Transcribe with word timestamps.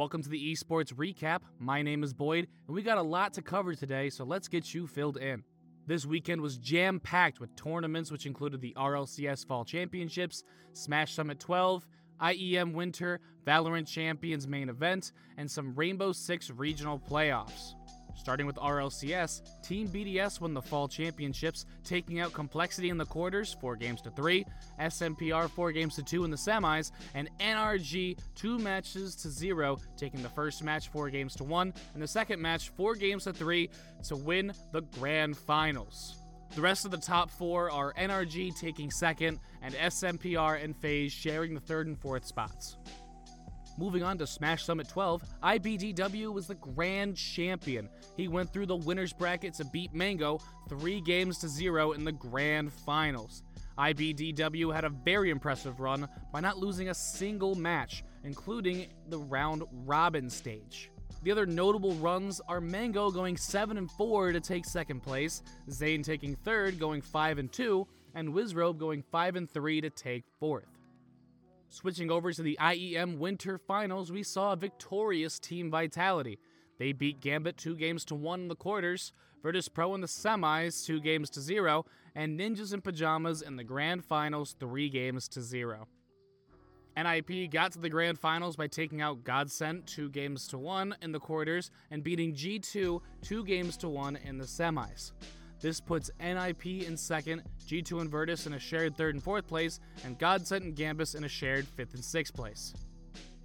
Welcome 0.00 0.22
to 0.22 0.30
the 0.30 0.54
esports 0.54 0.94
recap. 0.94 1.40
My 1.58 1.82
name 1.82 2.02
is 2.02 2.14
Boyd, 2.14 2.48
and 2.66 2.74
we 2.74 2.80
got 2.80 2.96
a 2.96 3.02
lot 3.02 3.34
to 3.34 3.42
cover 3.42 3.74
today, 3.74 4.08
so 4.08 4.24
let's 4.24 4.48
get 4.48 4.72
you 4.72 4.86
filled 4.86 5.18
in. 5.18 5.44
This 5.86 6.06
weekend 6.06 6.40
was 6.40 6.56
jam 6.56 7.00
packed 7.00 7.38
with 7.38 7.54
tournaments 7.54 8.10
which 8.10 8.24
included 8.24 8.62
the 8.62 8.72
RLCS 8.78 9.46
Fall 9.46 9.62
Championships, 9.62 10.42
Smash 10.72 11.12
Summit 11.12 11.38
12, 11.38 11.86
IEM 12.18 12.72
Winter, 12.72 13.20
Valorant 13.46 13.86
Champions 13.86 14.48
main 14.48 14.70
event, 14.70 15.12
and 15.36 15.50
some 15.50 15.74
Rainbow 15.74 16.12
Six 16.12 16.48
regional 16.48 16.98
playoffs. 16.98 17.74
Starting 18.14 18.46
with 18.46 18.56
RLCS, 18.56 19.42
Team 19.62 19.88
BDS 19.88 20.40
won 20.40 20.54
the 20.54 20.62
Fall 20.62 20.88
Championships, 20.88 21.66
taking 21.84 22.20
out 22.20 22.32
Complexity 22.32 22.90
in 22.90 22.98
the 22.98 23.06
quarters, 23.06 23.56
4 23.60 23.76
games 23.76 24.00
to 24.02 24.10
3, 24.10 24.44
SMPR 24.80 25.50
4 25.50 25.72
games 25.72 25.94
to 25.96 26.02
2 26.02 26.24
in 26.24 26.30
the 26.30 26.36
semis, 26.36 26.90
and 27.14 27.28
NRG 27.38 28.18
2 28.34 28.58
matches 28.58 29.14
to 29.16 29.30
0, 29.30 29.78
taking 29.96 30.22
the 30.22 30.28
first 30.28 30.62
match 30.62 30.88
4 30.88 31.10
games 31.10 31.34
to 31.36 31.44
1, 31.44 31.72
and 31.94 32.02
the 32.02 32.08
second 32.08 32.40
match 32.40 32.70
4 32.70 32.94
games 32.94 33.24
to 33.24 33.32
3 33.32 33.70
to 34.04 34.16
win 34.16 34.52
the 34.72 34.82
Grand 34.82 35.36
Finals. 35.36 36.16
The 36.54 36.60
rest 36.60 36.84
of 36.84 36.90
the 36.90 36.96
top 36.96 37.30
four 37.30 37.70
are 37.70 37.94
NRG 37.94 38.58
taking 38.58 38.90
second, 38.90 39.38
and 39.62 39.72
SMPR 39.72 40.62
and 40.62 40.76
FaZe 40.76 41.12
sharing 41.12 41.54
the 41.54 41.60
third 41.60 41.86
and 41.86 41.96
fourth 41.96 42.26
spots. 42.26 42.76
Moving 43.80 44.02
on 44.02 44.18
to 44.18 44.26
Smash 44.26 44.64
Summit 44.64 44.90
12, 44.90 45.24
IBDW 45.42 46.30
was 46.34 46.46
the 46.46 46.54
grand 46.54 47.16
champion. 47.16 47.88
He 48.14 48.28
went 48.28 48.52
through 48.52 48.66
the 48.66 48.76
winners 48.76 49.14
bracket 49.14 49.54
to 49.54 49.64
beat 49.64 49.94
Mango 49.94 50.38
3 50.68 51.00
games 51.00 51.38
to 51.38 51.48
0 51.48 51.92
in 51.92 52.04
the 52.04 52.12
grand 52.12 52.70
finals. 52.70 53.42
IBDW 53.78 54.74
had 54.74 54.84
a 54.84 54.90
very 54.90 55.30
impressive 55.30 55.80
run 55.80 56.06
by 56.30 56.40
not 56.40 56.58
losing 56.58 56.90
a 56.90 56.94
single 56.94 57.54
match, 57.54 58.04
including 58.22 58.88
the 59.08 59.18
round 59.18 59.62
robin 59.86 60.28
stage. 60.28 60.90
The 61.22 61.32
other 61.32 61.46
notable 61.46 61.94
runs 61.94 62.38
are 62.48 62.60
Mango 62.60 63.10
going 63.10 63.38
7 63.38 63.78
and 63.78 63.90
4 63.92 64.32
to 64.32 64.40
take 64.40 64.66
second 64.66 65.00
place, 65.00 65.42
Zain 65.70 66.02
taking 66.02 66.36
third 66.36 66.78
going 66.78 67.00
5 67.00 67.38
and 67.38 67.50
2, 67.50 67.86
and 68.14 68.34
Wizzrobe 68.34 68.76
going 68.76 69.02
5 69.10 69.36
and 69.36 69.50
3 69.50 69.80
to 69.80 69.88
take 69.88 70.24
fourth. 70.38 70.79
Switching 71.72 72.10
over 72.10 72.32
to 72.32 72.42
the 72.42 72.58
IEM 72.60 73.18
Winter 73.18 73.56
Finals, 73.56 74.10
we 74.10 74.24
saw 74.24 74.52
a 74.52 74.56
victorious 74.56 75.38
Team 75.38 75.70
Vitality. 75.70 76.36
They 76.80 76.90
beat 76.90 77.20
Gambit 77.20 77.56
2 77.58 77.76
games 77.76 78.04
to 78.06 78.16
1 78.16 78.40
in 78.40 78.48
the 78.48 78.56
quarters, 78.56 79.12
Virtus 79.40 79.68
Pro 79.68 79.94
in 79.94 80.00
the 80.00 80.08
semis 80.08 80.84
2 80.84 81.00
games 81.00 81.30
to 81.30 81.40
0, 81.40 81.86
and 82.16 82.38
Ninjas 82.38 82.74
in 82.74 82.80
Pajamas 82.80 83.40
in 83.40 83.54
the 83.54 83.62
Grand 83.62 84.04
Finals 84.04 84.56
3 84.58 84.88
games 84.88 85.28
to 85.28 85.40
0. 85.40 85.86
NIP 86.96 87.48
got 87.52 87.70
to 87.72 87.78
the 87.78 87.88
Grand 87.88 88.18
Finals 88.18 88.56
by 88.56 88.66
taking 88.66 89.00
out 89.00 89.22
Godsent 89.22 89.86
2 89.86 90.10
games 90.10 90.48
to 90.48 90.58
1 90.58 90.96
in 91.02 91.12
the 91.12 91.20
quarters 91.20 91.70
and 91.92 92.02
beating 92.02 92.34
G2 92.34 93.00
2 93.22 93.44
games 93.44 93.76
to 93.76 93.88
1 93.88 94.16
in 94.16 94.38
the 94.38 94.44
semis. 94.44 95.12
This 95.60 95.80
puts 95.80 96.10
NIP 96.18 96.86
in 96.86 96.96
second, 96.96 97.42
G2 97.66 98.00
and 98.00 98.10
Virtus 98.10 98.46
in 98.46 98.54
a 98.54 98.58
shared 98.58 98.96
third 98.96 99.14
and 99.14 99.22
fourth 99.22 99.46
place, 99.46 99.78
and 100.04 100.18
Godsent 100.18 100.62
and 100.62 100.74
Gambit 100.74 101.14
in 101.14 101.24
a 101.24 101.28
shared 101.28 101.66
fifth 101.68 101.94
and 101.94 102.04
sixth 102.04 102.34
place. 102.34 102.72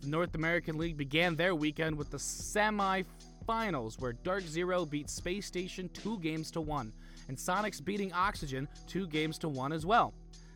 The 0.00 0.08
North 0.08 0.34
American 0.34 0.78
League 0.78 0.96
began 0.96 1.36
their 1.36 1.54
weekend 1.54 1.96
with 1.96 2.10
the 2.10 2.18
semi-finals, 2.18 3.98
where 3.98 4.14
Dark 4.14 4.44
Zero 4.44 4.86
beat 4.86 5.10
Space 5.10 5.46
Station 5.46 5.90
two 5.90 6.18
games 6.20 6.50
to 6.52 6.62
one, 6.62 6.92
and 7.28 7.36
Soniqs 7.36 7.84
beating 7.84 8.12
Oxygen 8.12 8.68
two 8.86 9.06
games 9.06 9.36
to 9.38 9.48
one 9.48 9.72
as 9.72 9.84
well. 9.84 10.14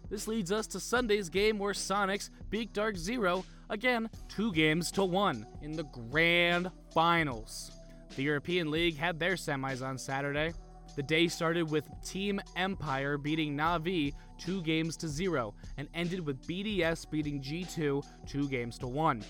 This 0.09 0.29
leads 0.29 0.53
us 0.53 0.67
to 0.69 0.81
Sunday's 0.81 1.29
game 1.29 1.59
where 1.59 1.75
Soniqs 1.75 2.31
beat 2.51 2.73
Dark 2.73 2.97
Zero 2.97 3.45
again 3.69 4.09
two 4.29 4.53
games 4.53 4.91
to 4.93 5.05
one 5.05 5.47
in 5.61 5.73
the 5.73 5.85
grand 5.85 6.71
finals. 6.95 7.73
The 8.17 8.23
European 8.23 8.71
League 8.71 8.97
had 8.97 9.19
their 9.19 9.35
semis 9.35 9.87
on 9.87 9.99
Saturday. 9.99 10.53
The 10.95 11.03
day 11.03 11.27
started 11.29 11.71
with 11.71 11.89
Team 12.05 12.39
Empire 12.55 13.17
beating 13.17 13.57
Navi 13.57 14.13
2 14.39 14.61
games 14.61 14.95
to 14.99 15.09
0 15.09 15.55
and 15.79 15.89
ended 15.95 16.21
with 16.21 16.47
BDS 16.47 17.11
beating 17.11 17.41
G2 17.41 18.05
2 18.27 18.49
games 18.49 18.77
to 18.79 18.87
1. 18.87 19.25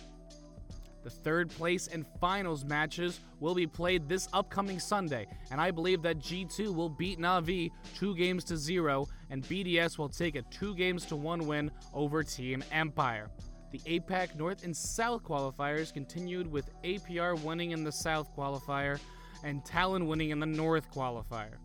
The 1.05 1.11
third 1.11 1.51
place 1.51 1.87
and 1.87 2.05
finals 2.21 2.65
matches 2.65 3.21
will 3.39 3.55
be 3.55 3.67
played 3.69 4.09
this 4.09 4.29
upcoming 4.33 4.81
Sunday, 4.81 5.29
and 5.53 5.61
I 5.61 5.71
believe 5.71 6.03
that 6.03 6.19
G2 6.19 6.75
will 6.75 6.89
beat 6.89 7.21
Navi 7.21 7.71
2 7.95 8.17
games 8.17 8.43
to 8.45 8.57
0 8.57 9.07
and 9.31 9.45
BDS 9.45 9.99
will 9.99 10.09
take 10.09 10.35
a 10.35 10.43
2 10.43 10.75
games 10.75 11.05
to 11.07 11.17
1 11.17 11.47
win 11.47 11.71
over 11.95 12.25
Team 12.25 12.65
Empire. 12.73 13.31
The 13.71 13.79
APAC 13.81 14.37
North 14.37 14.65
and 14.65 14.77
South 14.77 15.23
qualifiers 15.23 15.95
continued 15.95 16.51
with 16.51 16.71
APR 16.83 17.41
winning 17.41 17.71
in 17.71 17.85
the 17.85 17.93
South 17.93 18.35
qualifier 18.37 18.99
and 19.43 19.65
Talon 19.65 20.07
winning 20.07 20.31
in 20.31 20.41
the 20.41 20.47
North 20.47 20.91
qualifier. 20.93 21.57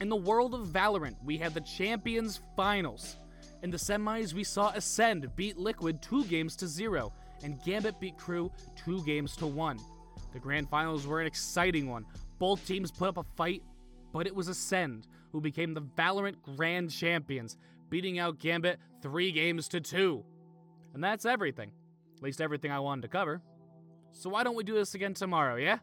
In 0.00 0.08
the 0.08 0.16
world 0.16 0.54
of 0.54 0.68
Valorant, 0.68 1.16
we 1.24 1.38
had 1.38 1.54
the 1.54 1.60
Champions 1.60 2.40
Finals. 2.56 3.16
In 3.62 3.70
the 3.70 3.76
semis, 3.76 4.34
we 4.34 4.44
saw 4.44 4.72
Acend 4.72 5.34
beat 5.36 5.56
Liquid 5.56 6.02
2 6.02 6.24
games 6.24 6.56
to 6.56 6.66
0, 6.66 7.12
and 7.42 7.62
Gambit 7.64 7.98
beat 8.00 8.16
KRÜ 8.18 8.50
2 8.84 9.04
games 9.04 9.36
to 9.36 9.46
1. 9.46 9.78
The 10.32 10.38
grand 10.38 10.68
finals 10.68 11.06
were 11.06 11.20
an 11.20 11.26
exciting 11.26 11.88
one. 11.88 12.04
Both 12.38 12.66
teams 12.66 12.90
put 12.90 13.08
up 13.08 13.16
a 13.16 13.24
fight, 13.36 13.62
but 14.12 14.26
it 14.26 14.34
was 14.34 14.48
Acend 14.48 15.04
who 15.32 15.40
became 15.40 15.74
the 15.74 15.82
Valorant 15.82 16.36
Grand 16.56 16.90
Champions, 16.90 17.56
beating 17.90 18.18
out 18.18 18.38
Gambit 18.38 18.78
3 19.02 19.32
games 19.32 19.68
to 19.68 19.80
2. 19.80 20.24
And 20.94 21.02
that's 21.02 21.24
everything. 21.24 21.70
At 22.16 22.22
least 22.22 22.40
everything 22.40 22.70
I 22.70 22.80
wanted 22.80 23.02
to 23.02 23.08
cover. 23.08 23.42
So 24.12 24.30
why 24.30 24.44
don't 24.44 24.56
we 24.56 24.64
do 24.64 24.74
this 24.74 24.94
again 24.94 25.14
tomorrow, 25.14 25.56
yeah? 25.56 25.78